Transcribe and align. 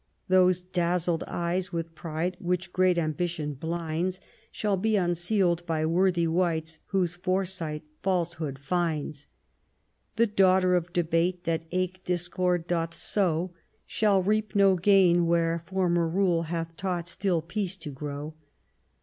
Those 0.29 0.63
dazzled 0.63 1.23
eyes 1.27 1.71
with 1.71 1.93
pride, 1.93 2.35
which 2.39 2.73
great 2.73 2.97
ambition 2.97 3.53
blinds, 3.53 4.19
Shall 4.51 4.75
be 4.75 4.95
unsealed 4.95 5.63
by 5.67 5.85
worthy 5.85 6.25
wights 6.27 6.79
whose 6.87 7.13
foresight 7.13 7.83
falsehood 8.01 8.57
finds. 8.57 9.27
The 10.15 10.25
Daughter 10.25 10.73
of 10.73 10.91
Debate, 10.91 11.43
that 11.43 11.65
eke 11.69 12.03
discord 12.03 12.65
doth 12.65 12.95
sow. 12.95 13.53
Shall 13.85 14.23
reap 14.23 14.55
no 14.55 14.73
gain 14.75 15.27
where 15.27 15.59
former 15.67 16.07
rule 16.07 16.43
hath 16.49 16.75
taught 16.75 17.07
still 17.07 17.43
peace 17.43 17.77
to 17.77 17.91
grow. 17.91 18.33